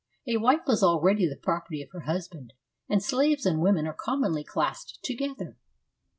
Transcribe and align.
A 0.25 0.37
wife 0.37 0.61
was 0.65 0.81
already 0.81 1.27
the 1.29 1.35
property 1.35 1.83
of 1.83 1.91
her 1.91 1.99
husband, 2.09 2.53
and 2.89 3.03
slaves 3.03 3.45
and 3.45 3.61
women 3.61 3.85
are 3.85 3.93
commonly 3.93 4.43
classed 4.43 4.97
together. 5.03 5.59